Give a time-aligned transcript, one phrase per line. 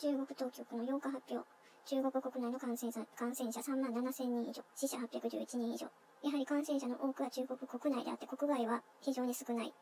[0.00, 1.46] 中国当局の8日発表。
[1.84, 5.88] 中国国内の感染者感染者3万7千人以上、死者811人以上。
[6.22, 9.74] やはり感染者の多くは中国国内であって国外は非常に少ない。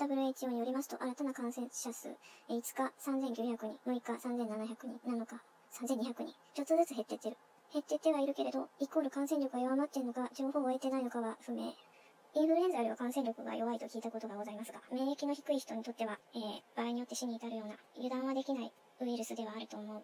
[0.00, 2.16] WHO によりますと、新たな感染者数、5
[2.50, 5.40] 日3900人、6日3700人、7日
[5.70, 6.34] 3200人。
[6.54, 7.36] ちょっとずつ減ってってる。
[7.72, 11.72] 減ってってはいるけれど、イコール感染力が弱まってんのか、情報を得てないのかは不明。
[12.34, 18.72] インフルエンザよりは感染力が弱いと聞いたことがございますが、免疫の低い人にとっては、えー、場合によって死に至るような、油断はできない
[19.02, 20.02] ウイルスではあると思う。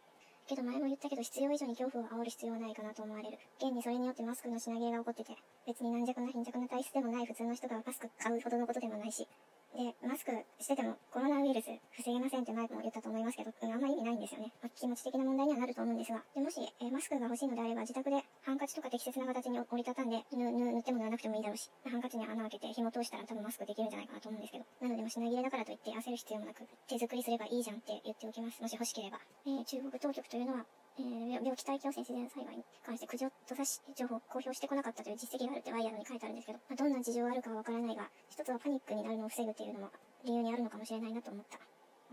[0.48, 3.38] けど前も言ったけど必要以上に恐怖を煽る必要はないかなと思われる。
[3.60, 9.28] 現にそれによってマスクの品切れが起こってて、別に軟弱な貧弱な体質でもない普通の人がマスク買うほどのことでもないし、
[9.76, 14.52] で、マスクしててもコロナウイルス防げませんって前も言ったと思いますけど、うん、あんま意味ないんですよね。
[14.62, 28.62] まあ、気持ち的な問題にはなると思うんですが、でもし、え、マスクが欲しいのであれば自宅でハンカチとか適切な形に折りたたんで、ぬ、ぬ、塗っても塗らなくてもいいだろうし、ハンカチに穴を開けて紐通したら多分マスクできるんじゃないかなと思うんですけど、なのでも品切れだからといって焦る必要もなく、手作りすればいいじゃんって言っておきます。
[28.62, 29.20] もし欲しければ。
[29.46, 30.64] えー、中国当局というのは、
[30.98, 39.90] えー、病気体験自然災害に関して苦情と差し情報を公表してこなかったという実績があるってワイヤードに書いてあるんですけど、まあ、どんな事情があるかはわからないが、一つはパニックになるのを防ぐっていうのも
[40.24, 41.58] 理由にあるのかもしれないなと思った。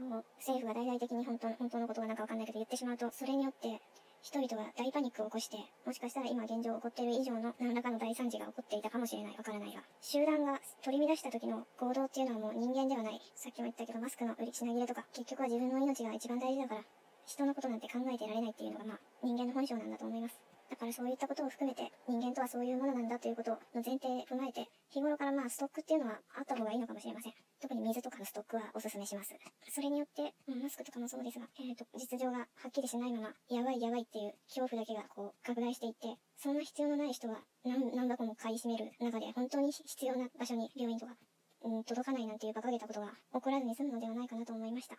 [0.02, 3.82] もう政府が大々的に本当本当のことがなんかわかんないけど言ってしまうと、それによって
[4.22, 13.22] 人々が大パニックを起こして、もしかしたら今現状起こっている以上の何らかの大惨事が起こっていたかもしれない、わからないが、集団が取り乱した時の行動っていうのはもう人間ではない。
[13.36, 16.82] さっきも言ったけど、マスクの売り品切れとか、結局は自分の命が一番大事だから、
[17.26, 20.40] 人のことなんて考えてられないっていうのがまあ人間の本性なんだと思います。
[20.70, 27.34] だからそういったことを含めて人間とはそういうものなんだということの前提踏まえて日頃からまあストックっていうのはあった方がいいのかもしれません。
[27.62, 29.34] 特に水とかのストックはお勧めします。
[29.72, 41.14] それによって、マスクとかもそうですが、えっ、ー、と、実情がはっきりしないまま、やばいやばいっていう恐怖だけがこう拡大していって、そんな必要のない人が何何箱も買い占める中で本当に必要な場所に病院とか、
[41.64, 44.96] うん、届かないなんていう馬鹿げたことが起こらずに済むのではないかなと思いました。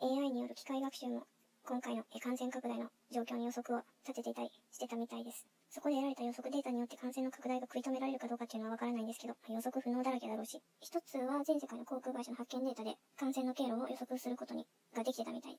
[0.00, 1.26] AI による機械学習も
[1.64, 5.46] 今回の感染拡大の状況に予測を立てていたりしてたみたいです。
[5.70, 15.58] そこで得られた予測データによって感染の拡大が食い止められるかどうかっていうのはわからないんですけど、予測不能だらけだろうし、一つは全世界の航空会社の発見データで感染の経路を予測することにができてたみたい。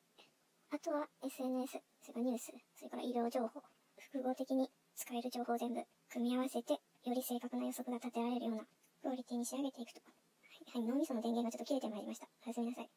[0.75, 3.63] あとは SNS、それからニュース、それから医療情報、
[3.96, 4.68] 複合的に
[5.00, 5.80] 使える情報全部
[6.12, 8.68] 組み合わせて、より正確な予測が立てられるような
[9.02, 10.02] クオリティに仕上げていくと。
[10.03, 12.28] はい、はい、脳みその電源がちょっと切れてまいりました。
[12.46, 12.94] おやすみなさい。